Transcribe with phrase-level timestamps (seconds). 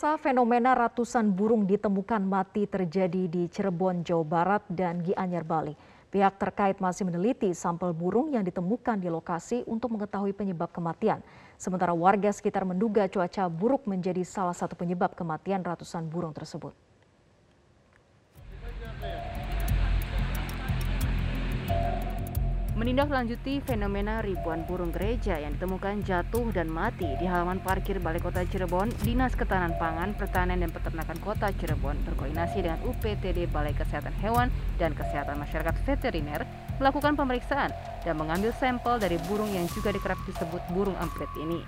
[0.00, 5.76] Pemirsa, fenomena ratusan burung ditemukan mati terjadi di Cirebon, Jawa Barat dan Gianyar, Bali.
[6.08, 11.20] Pihak terkait masih meneliti sampel burung yang ditemukan di lokasi untuk mengetahui penyebab kematian.
[11.60, 16.72] Sementara warga sekitar menduga cuaca buruk menjadi salah satu penyebab kematian ratusan burung tersebut.
[22.80, 28.40] Menindaklanjuti fenomena ribuan burung gereja yang ditemukan jatuh dan mati di halaman parkir Balai Kota
[28.48, 34.48] Cirebon, Dinas Ketahanan Pangan, Pertanian dan Peternakan Kota Cirebon berkoordinasi dengan UPTD Balai Kesehatan Hewan
[34.80, 36.48] dan Kesehatan Masyarakat Veteriner
[36.80, 37.68] melakukan pemeriksaan
[38.00, 41.60] dan mengambil sampel dari burung yang juga dikerap disebut burung amplet ini.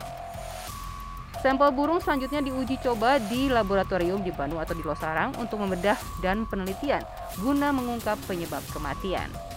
[1.45, 6.49] Sampel burung selanjutnya diuji coba di laboratorium di Bandung atau di Losarang untuk membedah dan
[6.49, 7.05] penelitian
[7.37, 9.52] guna mengungkap penyebab kematian.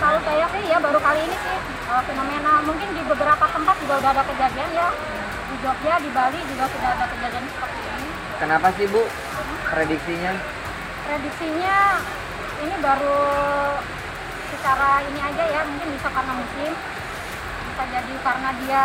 [0.00, 1.58] Kalau saya sih ya baru kali ini sih.
[1.90, 4.88] Uh, fenomena mungkin di beberapa tempat juga udah ada kejadian ya.
[5.50, 8.08] Di Jogja di Bali juga sudah ada kejadian seperti ini.
[8.40, 9.02] Kenapa sih Bu?
[9.68, 10.32] Prediksinya?
[11.04, 11.76] Prediksinya
[12.64, 13.22] ini baru
[14.56, 15.60] secara ini aja ya.
[15.68, 16.72] Mungkin bisa karena musim.
[17.68, 18.84] Bisa jadi karena dia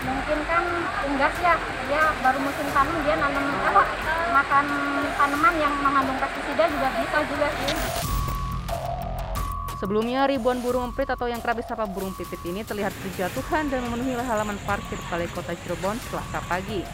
[0.00, 0.64] mungkin kan
[1.06, 1.54] unggas ya.
[1.86, 3.82] Dia baru musim tanam dia nanam apa
[4.30, 4.66] makan
[5.14, 8.09] tanaman yang mengandung pestisida juga bisa juga sih.
[9.80, 14.12] Sebelumnya, ribuan burung emprit atau yang kerap disapa burung pipit ini terlihat berjatuhan dan memenuhi
[14.12, 16.84] halaman parkir Balai Kota Cirebon selasa pagi.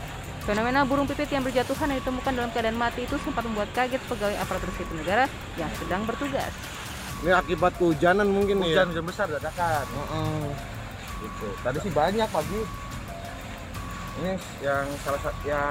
[0.46, 4.38] Fenomena burung pipit yang berjatuhan yang ditemukan dalam keadaan mati itu sempat membuat kaget pegawai
[4.38, 5.26] aparatur sipil negara
[5.58, 6.54] yang sedang bertugas.
[7.26, 9.02] Ini akibat kehujanan mungkin hujan, ya?
[9.02, 9.86] Hujan besar dadakan.
[9.90, 10.46] Uh -uh.
[11.26, 11.48] Gitu.
[11.66, 12.85] Tadi sih banyak pagi.
[14.16, 14.32] Ini
[14.64, 15.62] yang salah ya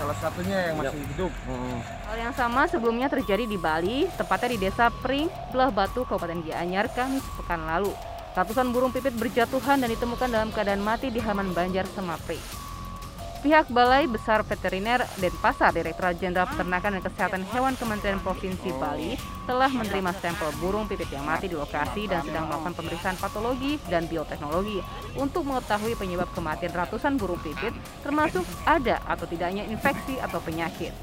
[0.00, 1.08] salah satunya yang masih ya.
[1.12, 1.32] hidup.
[1.44, 1.78] Uh.
[2.08, 6.88] Hal yang sama sebelumnya terjadi di Bali, tepatnya di Desa Pring, Belah Batu, Kabupaten Gianyar,
[6.92, 7.92] Kamis pekan lalu.
[8.32, 12.61] Ratusan burung pipit berjatuhan dan ditemukan dalam keadaan mati di halaman Banjar Semapri.
[13.42, 19.18] Pihak Balai Besar Veteriner Denpasar, Direktorat Jenderal Peternakan dan Kesehatan Hewan Kementerian Provinsi Bali
[19.50, 24.06] telah menerima sampel burung pipit yang mati di lokasi dan sedang melakukan pemeriksaan patologi dan
[24.06, 24.78] bioteknologi
[25.18, 27.74] untuk mengetahui penyebab kematian ratusan burung pipit
[28.06, 30.94] termasuk ada atau tidaknya infeksi atau penyakit.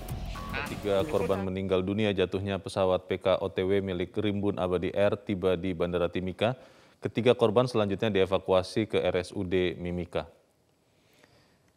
[0.72, 6.08] Tiga korban meninggal dunia jatuhnya pesawat PK OTW milik Rimbun Abadi Air tiba di Bandara
[6.08, 6.56] Timika.
[7.04, 10.39] Ketiga korban selanjutnya dievakuasi ke RSUD Mimika.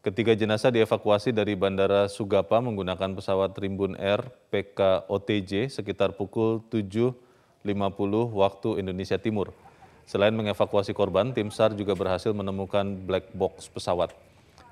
[0.02, 7.14] Ketiga jenazah dievakuasi dari Bandara Sugapa menggunakan pesawat Rimbun Air PK OTJ sekitar pukul 7.50
[8.34, 9.54] waktu Indonesia Timur.
[10.02, 14.10] Selain mengevakuasi korban, tim SAR juga berhasil menemukan black box pesawat.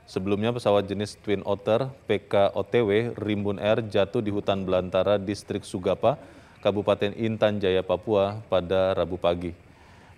[0.03, 6.19] Sebelumnya pesawat jenis Twin Otter PK OTW Rimbun Air jatuh di hutan belantara distrik Sugapa,
[6.59, 9.55] Kabupaten Intan Jaya, Papua pada Rabu pagi.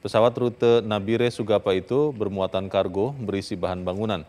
[0.00, 4.24] Pesawat rute Nabire Sugapa itu bermuatan kargo berisi bahan bangunan.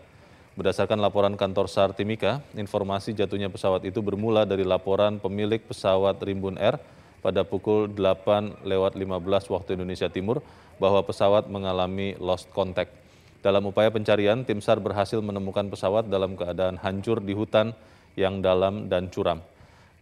[0.54, 6.62] Berdasarkan laporan kantor SAR Timika, informasi jatuhnya pesawat itu bermula dari laporan pemilik pesawat Rimbun
[6.62, 6.78] Air
[7.26, 10.46] pada pukul 8 lewat 15 waktu Indonesia Timur
[10.78, 12.94] bahwa pesawat mengalami lost contact.
[13.42, 17.74] Dalam upaya pencarian, tim SAR berhasil menemukan pesawat dalam keadaan hancur di hutan
[18.14, 19.42] yang dalam dan curam.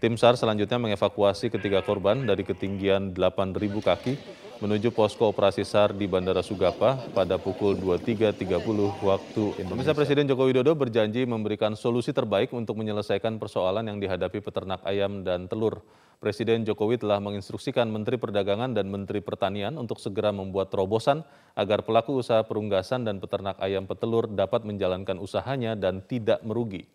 [0.01, 3.53] Tim SAR selanjutnya mengevakuasi ketiga korban dari ketinggian 8.000
[3.85, 4.17] kaki
[4.57, 9.93] menuju posko operasi SAR di Bandara Sugapa pada pukul 23.30 waktu Indonesia.
[9.93, 15.45] Presiden Joko Widodo berjanji memberikan solusi terbaik untuk menyelesaikan persoalan yang dihadapi peternak ayam dan
[15.45, 15.85] telur.
[16.17, 21.21] Presiden Jokowi telah menginstruksikan Menteri Perdagangan dan Menteri Pertanian untuk segera membuat terobosan
[21.53, 26.89] agar pelaku usaha perunggasan dan peternak ayam petelur dapat menjalankan usahanya dan tidak merugi.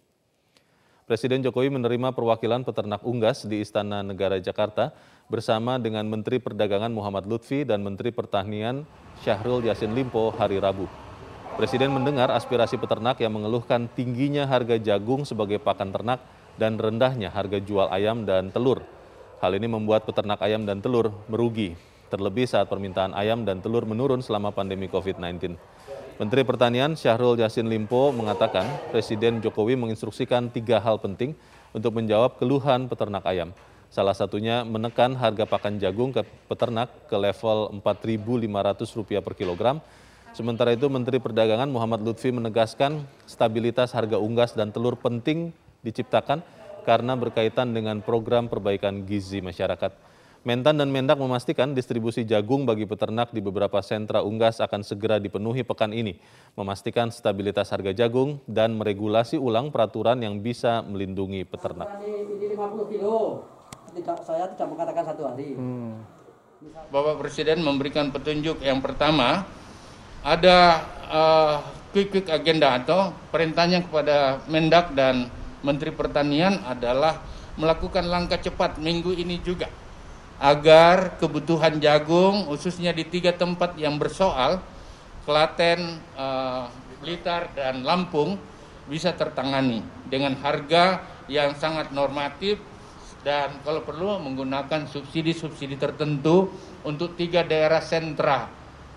[1.06, 4.90] Presiden Jokowi menerima perwakilan peternak unggas di Istana Negara Jakarta
[5.30, 8.82] bersama dengan Menteri Perdagangan Muhammad Lutfi dan Menteri Pertanian
[9.22, 10.90] Syahrul Yasin Limpo hari Rabu.
[11.54, 16.18] Presiden mendengar aspirasi peternak yang mengeluhkan tingginya harga jagung sebagai pakan ternak
[16.58, 18.82] dan rendahnya harga jual ayam dan telur.
[19.38, 21.78] Hal ini membuat peternak ayam dan telur merugi,
[22.10, 25.54] terlebih saat permintaan ayam dan telur menurun selama pandemi COVID-19.
[26.16, 31.36] Menteri Pertanian Syahrul Yasin Limpo mengatakan Presiden Jokowi menginstruksikan tiga hal penting
[31.76, 33.52] untuk menjawab keluhan peternak ayam.
[33.92, 39.76] Salah satunya menekan harga pakan jagung ke peternak ke level Rp4.500 per kilogram.
[40.32, 45.52] Sementara itu Menteri Perdagangan Muhammad Lutfi menegaskan stabilitas harga unggas dan telur penting
[45.84, 46.40] diciptakan
[46.88, 49.92] karena berkaitan dengan program perbaikan gizi masyarakat.
[50.46, 55.66] Mentan dan Mendak memastikan distribusi jagung bagi peternak di beberapa sentra unggas akan segera dipenuhi
[55.66, 56.22] pekan ini,
[56.54, 61.98] memastikan stabilitas harga jagung dan meregulasi ulang peraturan yang bisa melindungi peternak.
[61.98, 63.42] Ini 50 kilo
[63.90, 65.58] tidak saya tidak mengatakan satu hari.
[65.58, 66.06] Hmm.
[66.94, 69.42] Bapak Presiden memberikan petunjuk yang pertama
[70.22, 70.58] ada
[71.10, 71.54] uh,
[71.90, 75.26] quick quick agenda atau perintahnya kepada Mendak dan
[75.66, 77.18] Menteri Pertanian adalah
[77.58, 79.85] melakukan langkah cepat minggu ini juga
[80.36, 84.60] agar kebutuhan jagung khususnya di tiga tempat yang bersoal
[85.26, 86.70] Klaten, uh,
[87.02, 88.38] Blitar dan Lampung
[88.86, 92.62] bisa tertangani dengan harga yang sangat normatif
[93.26, 96.46] dan kalau perlu menggunakan subsidi-subsidi tertentu
[96.86, 98.46] untuk tiga daerah sentra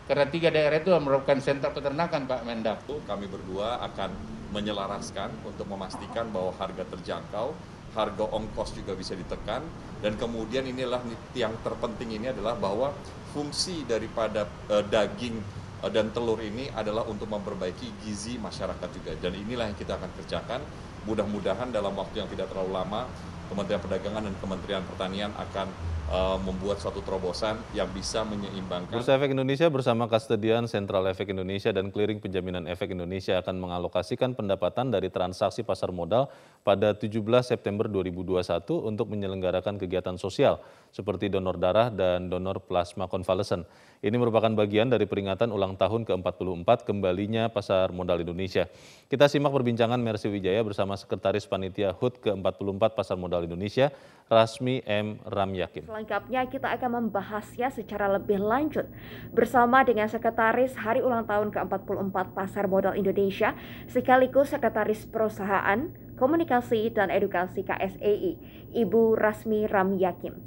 [0.09, 2.81] karena tiga daerah itu merupakan sentra peternakan Pak Mendak.
[3.05, 4.09] Kami berdua akan
[4.49, 7.53] menyelaraskan untuk memastikan bahwa harga terjangkau,
[7.99, 9.59] harga ongkos juga bisa ditekan,
[9.99, 11.03] dan kemudian inilah
[11.35, 12.95] yang terpenting ini adalah bahwa
[13.35, 15.35] fungsi daripada uh, daging
[15.83, 20.11] uh, dan telur ini adalah untuk memperbaiki gizi masyarakat juga, dan inilah yang kita akan
[20.23, 20.63] kerjakan.
[21.03, 23.07] Mudah-mudahan dalam waktu yang tidak terlalu lama,
[23.49, 25.67] Kementerian Perdagangan dan Kementerian Pertanian akan
[26.09, 28.93] uh, membuat suatu terobosan yang bisa menyeimbangkan.
[28.93, 34.33] Bursa Efek Indonesia bersama Kastedian Sentral Efek Indonesia dan Clearing Penjaminan Efek Indonesia akan mengalokasikan
[34.37, 36.29] pendapatan dari transaksi pasar modal
[36.61, 38.45] pada 17 September 2021
[38.85, 40.61] untuk menyelenggarakan kegiatan sosial
[40.93, 43.63] seperti donor darah dan donor plasma konvalesen.
[43.99, 48.71] Ini merupakan bagian dari peringatan ulang tahun ke-44 kembalinya pasar modal Indonesia.
[49.11, 53.91] Kita simak perbincangan Mercy Wijaya bersama Sekretaris Panitia HUT ke-44 Pasar Modal Indonesia,
[54.31, 55.19] Rasmi M.
[55.27, 55.91] Ramyakin.
[55.91, 58.87] Selengkapnya kita akan membahasnya secara lebih lanjut
[59.35, 63.51] bersama dengan Sekretaris Hari Ulang Tahun ke-44 Pasar Modal Indonesia,
[63.91, 68.31] sekaligus Sekretaris Perusahaan, Komunikasi dan Edukasi KSEI,
[68.79, 70.39] Ibu Rasmi Ramyakin.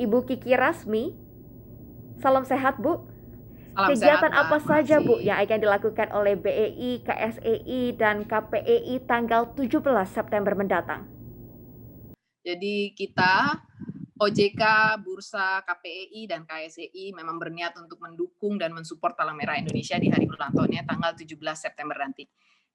[0.00, 1.23] Ibu Kiki Rasmi,
[2.24, 3.04] Salam sehat Bu.
[3.76, 9.52] Salam Kegiatan sehat, apa saja Bu yang akan dilakukan oleh BEI, KSEI, dan KPEI tanggal
[9.52, 11.04] 17 September mendatang?
[12.40, 13.60] Jadi kita
[14.16, 14.62] OJK,
[15.04, 20.24] Bursa, KPEI, dan KSEI memang berniat untuk mendukung dan mensupport Palang Merah Indonesia di hari
[20.24, 22.24] ulang tahunnya tanggal 17 September nanti.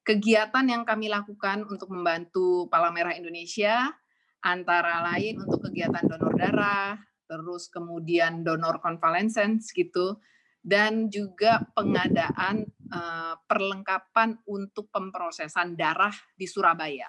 [0.06, 3.98] Kegiatan yang kami lakukan untuk membantu Palang Merah Indonesia
[4.46, 10.18] antara lain untuk kegiatan donor darah, terus kemudian donor convalescence gitu,
[10.58, 17.06] dan juga pengadaan uh, perlengkapan untuk pemprosesan darah di Surabaya.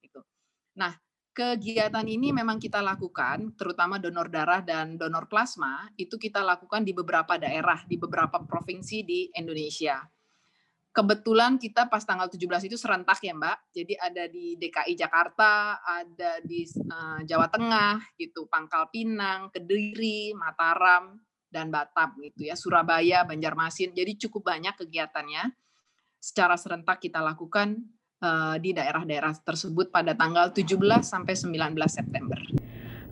[0.00, 0.24] Gitu.
[0.80, 0.96] Nah,
[1.36, 6.96] kegiatan ini memang kita lakukan, terutama donor darah dan donor plasma, itu kita lakukan di
[6.96, 10.00] beberapa daerah, di beberapa provinsi di Indonesia
[10.94, 13.74] kebetulan kita pas tanggal 17 itu serentak ya Mbak.
[13.74, 21.18] Jadi ada di DKI Jakarta, ada di uh, Jawa Tengah gitu, Pangkal Pinang, Kediri, Mataram
[21.50, 23.90] dan Batam gitu ya, Surabaya, Banjarmasin.
[23.90, 25.50] Jadi cukup banyak kegiatannya
[26.22, 27.82] secara serentak kita lakukan
[28.22, 32.38] uh, di daerah-daerah tersebut pada tanggal 17 sampai 19 September.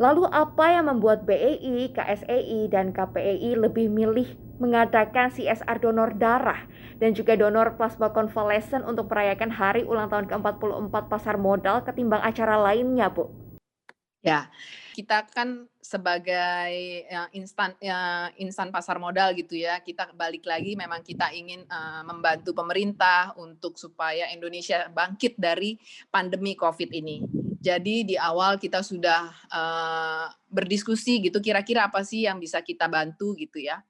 [0.00, 6.66] Lalu apa yang membuat BEI, KSEI, dan KPEI lebih milih mengadakan CSR donor darah
[7.00, 12.60] dan juga donor plasma konvalesen untuk merayakan hari ulang tahun ke-44 pasar modal ketimbang acara
[12.60, 13.30] lainnya, Bu?
[14.22, 14.54] Ya,
[14.94, 16.70] kita kan sebagai
[17.10, 22.06] ya, instan ya, instan pasar modal gitu ya, kita balik lagi memang kita ingin uh,
[22.06, 25.74] membantu pemerintah untuk supaya Indonesia bangkit dari
[26.06, 27.26] pandemi COVID ini.
[27.58, 33.34] Jadi di awal kita sudah uh, berdiskusi gitu kira-kira apa sih yang bisa kita bantu
[33.34, 33.82] gitu ya.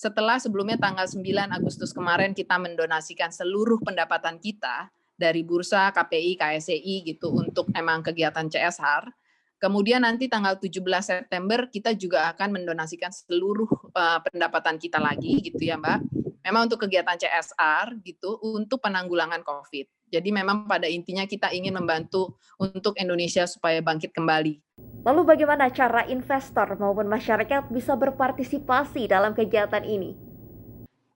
[0.00, 1.20] Setelah sebelumnya tanggal 9
[1.52, 8.48] Agustus kemarin kita mendonasikan seluruh pendapatan kita dari bursa KPI, KSEI gitu untuk emang kegiatan
[8.48, 9.12] CSR.
[9.60, 15.68] Kemudian nanti tanggal 17 September kita juga akan mendonasikan seluruh uh, pendapatan kita lagi gitu
[15.68, 16.00] ya Mbak.
[16.48, 19.84] Memang untuk kegiatan CSR gitu untuk penanggulangan COVID.
[20.08, 24.64] Jadi memang pada intinya kita ingin membantu untuk Indonesia supaya bangkit kembali.
[25.00, 30.12] Lalu bagaimana cara investor maupun masyarakat bisa berpartisipasi dalam kegiatan ini?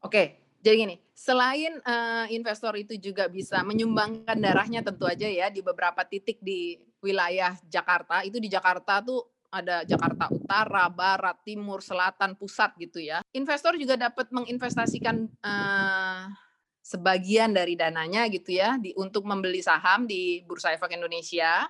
[0.00, 5.60] Oke, jadi gini, selain uh, investor itu juga bisa menyumbangkan darahnya tentu aja ya di
[5.60, 9.20] beberapa titik di wilayah Jakarta, itu di Jakarta tuh
[9.52, 13.20] ada Jakarta Utara, Barat, Timur, Selatan, Pusat gitu ya.
[13.36, 16.32] Investor juga dapat menginvestasikan uh,
[16.80, 21.68] sebagian dari dananya gitu ya di untuk membeli saham di Bursa Efek Indonesia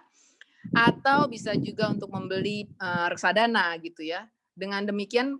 [0.73, 4.25] atau bisa juga untuk membeli uh, reksadana gitu ya.
[4.55, 5.37] Dengan demikian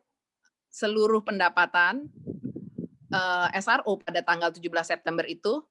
[0.75, 2.11] seluruh pendapatan
[3.15, 5.63] uh, eh, SRO pada tanggal 17 September itu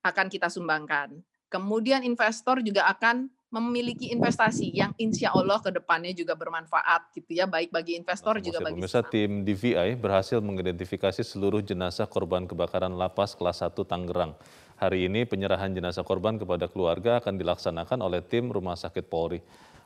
[0.00, 1.20] akan kita sumbangkan.
[1.52, 7.50] Kemudian investor juga akan memiliki investasi yang insya Allah ke depannya juga bermanfaat gitu ya,
[7.50, 12.94] baik bagi investor nah, juga bagi Pemirsa tim DVI berhasil mengidentifikasi seluruh jenazah korban kebakaran
[12.94, 14.38] lapas kelas 1 Tangerang.
[14.80, 19.36] Hari ini penyerahan jenazah korban kepada keluarga akan dilaksanakan oleh tim Rumah Sakit Polri.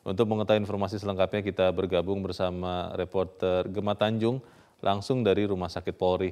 [0.06, 4.38] Untuk mengetahui informasi selengkapnya kita bergabung bersama reporter Gema Tanjung
[4.78, 6.30] langsung dari Rumah Sakit Polri.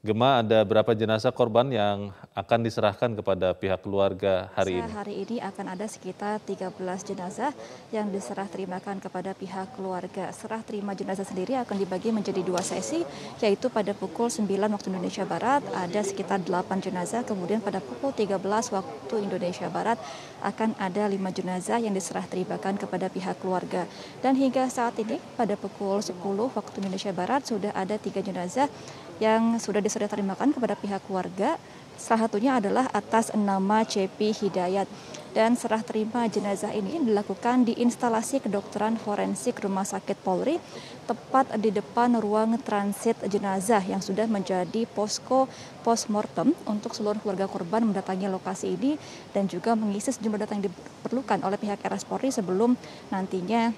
[0.00, 4.88] Gema, ada berapa jenazah korban yang akan diserahkan kepada pihak keluarga hari ini?
[4.88, 6.72] Hari ini akan ada sekitar 13
[7.04, 7.52] jenazah
[7.92, 10.32] yang diserah terimakan kepada pihak keluarga.
[10.32, 13.04] Serah terima jenazah sendiri akan dibagi menjadi dua sesi,
[13.44, 18.40] yaitu pada pukul 9 waktu Indonesia Barat ada sekitar 8 jenazah, kemudian pada pukul 13
[18.72, 20.00] waktu Indonesia Barat
[20.40, 23.84] akan ada 5 jenazah yang diserah terimakan kepada pihak keluarga.
[24.24, 26.16] Dan hingga saat ini pada pukul 10
[26.56, 28.72] waktu Indonesia Barat sudah ada tiga jenazah
[29.20, 31.60] yang sudah diserah terimakan kepada pihak keluarga.
[32.00, 34.88] Salah satunya adalah atas nama CP Hidayat.
[35.30, 40.58] Dan serah terima jenazah ini dilakukan di instalasi kedokteran forensik Rumah Sakit Polri,
[41.06, 45.46] tepat di depan ruang transit jenazah yang sudah menjadi posko
[45.86, 48.98] postmortem untuk seluruh keluarga korban mendatangi lokasi ini
[49.30, 52.74] dan juga mengisi sejumlah data yang diperlukan oleh pihak RS Polri sebelum
[53.14, 53.70] nantinya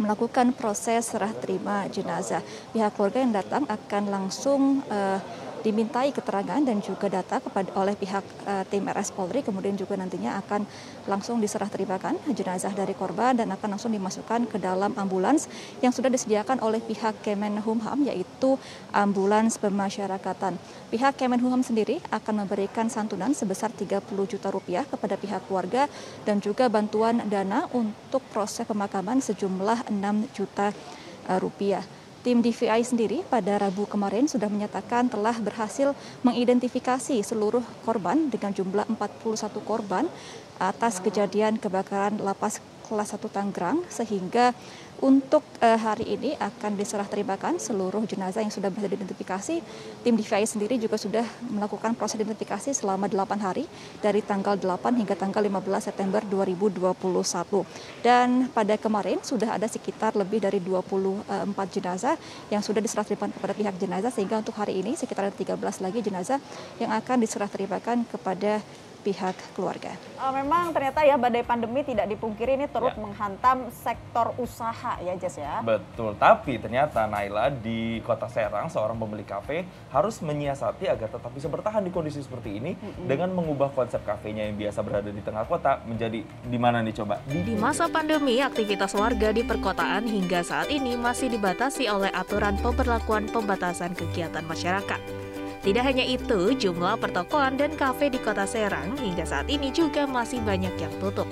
[0.00, 2.40] melakukan proses serah terima jenazah.
[2.72, 5.20] Pihak keluarga yang datang akan langsung uh,
[5.60, 10.40] dimintai keterangan dan juga data kepada oleh pihak uh, tim RS Polri kemudian juga nantinya
[10.40, 10.64] akan
[11.04, 15.46] langsung diserah terimakan jenazah dari korban dan akan langsung dimasukkan ke dalam ambulans
[15.84, 18.56] yang sudah disediakan oleh pihak Kemenhumham yaitu
[18.90, 20.56] ambulans pemasyarakatan.
[20.88, 25.86] Pihak Kemenhumham sendiri akan memberikan santunan sebesar 30 juta rupiah kepada pihak keluarga
[26.24, 30.72] dan juga bantuan dana untuk proses pemakaman sejumlah 6 juta
[31.28, 31.99] uh, rupiah.
[32.20, 38.84] Tim DVI sendiri pada Rabu kemarin sudah menyatakan telah berhasil mengidentifikasi seluruh korban dengan jumlah
[38.92, 40.04] 41 korban
[40.60, 44.50] atas kejadian kebakaran lapas kelas 1 Tangerang sehingga
[45.00, 49.64] untuk uh, hari ini akan diserah terimakan seluruh jenazah yang sudah bisa diidentifikasi.
[50.04, 53.64] Tim DVI sendiri juga sudah melakukan proses identifikasi selama 8 hari
[54.04, 56.92] dari tanggal 8 hingga tanggal 15 September 2021.
[58.04, 61.24] Dan pada kemarin sudah ada sekitar lebih dari 24
[61.72, 62.20] jenazah
[62.52, 65.98] yang sudah diserah terimakan kepada pihak jenazah sehingga untuk hari ini sekitar ada 13 lagi
[66.04, 66.38] jenazah
[66.76, 68.60] yang akan diserah terimakan kepada
[69.00, 69.96] pihak keluarga.
[70.20, 73.00] Uh, memang ternyata ya badai pandemi tidak dipungkiri ini turut ya.
[73.00, 75.64] menghantam sektor usaha ya Jess ya.
[75.64, 81.48] Betul, tapi ternyata Naila di kota Serang seorang pemilik kafe harus menyiasati agar tetap bisa
[81.48, 83.06] bertahan di kondisi seperti ini mm-hmm.
[83.08, 87.18] dengan mengubah konsep kafenya yang biasa berada di tengah kota menjadi di mana nih coba?
[87.24, 93.24] Di masa pandemi, aktivitas warga di perkotaan hingga saat ini masih dibatasi oleh aturan pemberlakuan
[93.32, 95.29] pembatasan kegiatan masyarakat.
[95.60, 100.40] Tidak hanya itu, jumlah pertokoan dan kafe di kota Serang hingga saat ini juga masih
[100.40, 101.28] banyak yang tutup.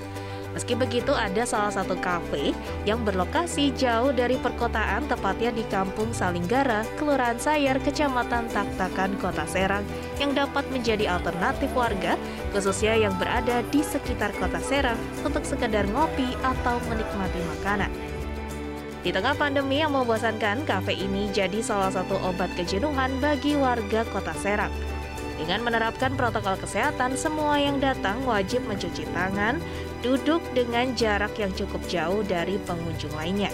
[0.53, 2.53] Meski begitu, ada salah satu kafe
[2.85, 9.85] yang berlokasi jauh dari perkotaan, tepatnya di Kampung Salinggara, Kelurahan Sayar, Kecamatan Taktakan, Kota Serang,
[10.17, 12.17] yang dapat menjadi alternatif warga,
[12.49, 18.08] khususnya yang berada di sekitar Kota Serang, untuk sekedar ngopi atau menikmati makanan.
[18.99, 24.35] Di tengah pandemi yang membosankan, kafe ini jadi salah satu obat kejenuhan bagi warga kota
[24.35, 24.75] Serang.
[25.39, 29.63] Dengan menerapkan protokol kesehatan, semua yang datang wajib mencuci tangan,
[30.03, 33.47] duduk dengan jarak yang cukup jauh dari pengunjung lainnya.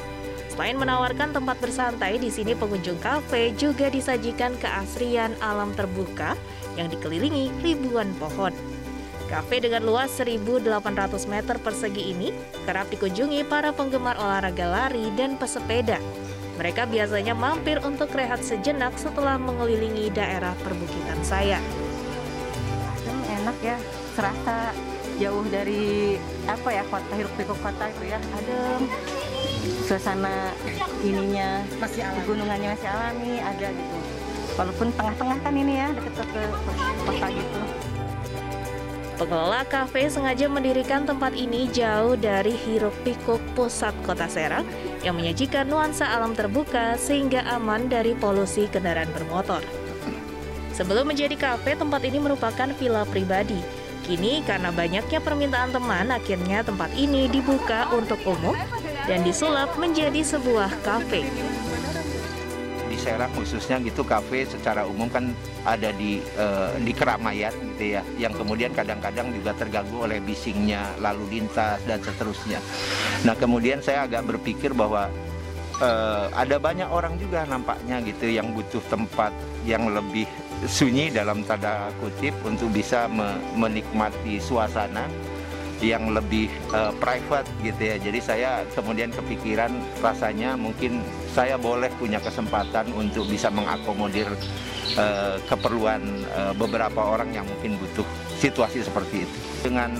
[0.49, 6.33] Selain menawarkan tempat bersantai, di sini pengunjung kafe juga disajikan keasrian alam terbuka
[6.73, 8.74] yang dikelilingi ribuan pohon.
[9.35, 10.63] Kafe dengan luas 1.800
[11.27, 12.31] meter persegi ini
[12.63, 15.99] kerap dikunjungi para penggemar olahraga lari dan pesepeda.
[16.55, 21.59] Mereka biasanya mampir untuk rehat sejenak setelah mengelilingi daerah perbukitan saya.
[21.59, 23.75] Hmm, enak ya,
[24.15, 24.71] serasa
[25.19, 26.15] jauh dari
[26.47, 28.87] apa ya kota hiruk pikuk kota itu ya, adem.
[29.83, 30.55] Suasana
[31.03, 32.23] ininya masih alami.
[32.23, 33.97] gunungannya masih alami, ada gitu.
[34.55, 36.43] Walaupun tengah-tengah kan ini ya, dekat ke
[37.03, 37.59] kota gitu.
[39.15, 44.67] Pengelola kafe sengaja mendirikan tempat ini jauh dari hiruk pikuk pusat kota Serang
[45.07, 49.63] yang menyajikan nuansa alam terbuka sehingga aman dari polusi kendaraan bermotor.
[50.75, 53.55] Sebelum menjadi kafe, tempat ini merupakan villa pribadi.
[54.03, 58.53] Kini karena banyaknya permintaan teman, akhirnya tempat ini dibuka untuk umum
[59.07, 61.23] dan disulap menjadi sebuah kafe.
[63.05, 65.29] Serang khususnya gitu kafe secara umum kan
[65.61, 71.37] ada di uh, di keramaian gitu ya yang kemudian kadang-kadang juga terganggu oleh bisingnya lalu
[71.37, 72.57] lintas dan seterusnya.
[73.21, 75.05] Nah kemudian saya agak berpikir bahwa
[75.85, 79.29] uh, ada banyak orang juga nampaknya gitu yang butuh tempat
[79.69, 80.25] yang lebih
[80.65, 85.05] sunyi dalam tanda kutip untuk bisa me menikmati suasana
[85.83, 87.95] yang lebih uh, private gitu ya.
[87.99, 91.03] Jadi saya kemudian kepikiran rasanya mungkin
[91.35, 94.27] saya boleh punya kesempatan untuk bisa mengakomodir
[94.95, 98.07] uh, keperluan uh, beberapa orang yang mungkin butuh
[98.39, 99.37] situasi seperti itu.
[99.67, 99.91] Dengan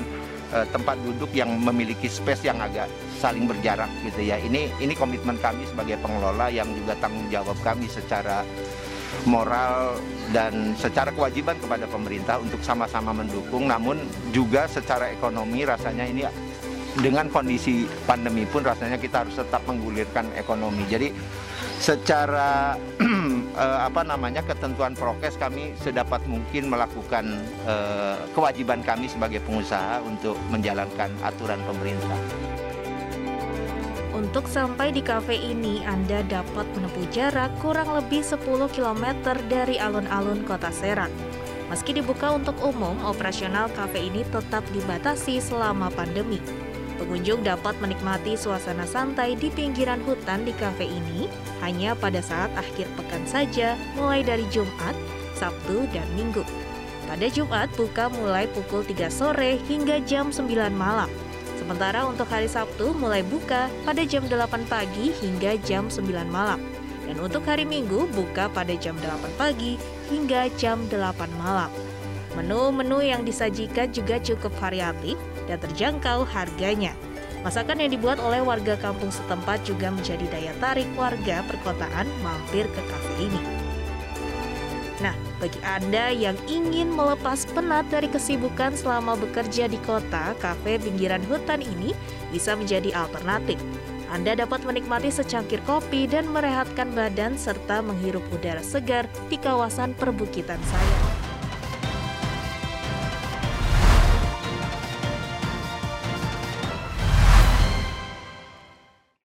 [0.56, 2.88] uh, tempat duduk yang memiliki space yang agak
[3.20, 4.40] saling berjarak gitu ya.
[4.40, 8.48] Ini ini komitmen kami sebagai pengelola yang juga tanggung jawab kami secara
[9.24, 9.96] moral
[10.36, 13.96] dan secara kewajiban kepada pemerintah untuk sama-sama mendukung namun
[14.36, 16.28] juga secara ekonomi rasanya ini
[17.00, 20.88] dengan kondisi pandemi pun rasanya kita harus tetap menggulirkan ekonomi.
[20.88, 21.12] Jadi
[21.76, 22.80] secara
[23.64, 27.26] eh, apa namanya ketentuan prokes kami sedapat mungkin melakukan
[27.68, 32.55] eh, kewajiban kami sebagai pengusaha untuk menjalankan aturan pemerintah.
[34.16, 40.48] Untuk sampai di kafe ini, Anda dapat menempuh jarak kurang lebih 10 km dari alun-alun
[40.48, 41.12] kota Serang.
[41.68, 46.40] Meski dibuka untuk umum, operasional kafe ini tetap dibatasi selama pandemi.
[46.96, 51.28] Pengunjung dapat menikmati suasana santai di pinggiran hutan di kafe ini
[51.60, 54.96] hanya pada saat akhir pekan saja, mulai dari Jumat,
[55.36, 56.48] Sabtu, dan Minggu.
[57.04, 61.12] Pada Jumat buka mulai pukul 3 sore hingga jam 9 malam.
[61.66, 66.62] Sementara untuk hari Sabtu mulai buka pada jam 8 pagi hingga jam 9 malam.
[67.10, 69.74] Dan untuk hari Minggu buka pada jam 8 pagi
[70.14, 71.74] hingga jam 8 malam.
[72.38, 75.18] Menu-menu yang disajikan juga cukup variatif
[75.50, 76.94] dan terjangkau harganya.
[77.42, 82.82] Masakan yang dibuat oleh warga kampung setempat juga menjadi daya tarik warga perkotaan mampir ke
[82.86, 83.55] kafe ini.
[85.06, 91.22] Nah, bagi Anda yang ingin melepas penat dari kesibukan selama bekerja di kota, kafe pinggiran
[91.30, 91.94] hutan ini
[92.34, 93.62] bisa menjadi alternatif.
[94.10, 100.58] Anda dapat menikmati secangkir kopi dan merehatkan badan serta menghirup udara segar di kawasan perbukitan
[100.66, 101.15] saya.